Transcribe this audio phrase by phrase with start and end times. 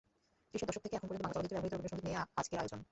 [0.49, 2.79] ত্রিশের দশক থেকে এখন পর্যন্ত বাংলা চলচ্চিত্রে ব্যবহৃত রবীন্দ্রসংগীত নিয়ে আজকের আয়োজন।